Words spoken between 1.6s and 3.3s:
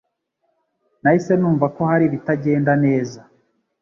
ko hari ibitagenda neza.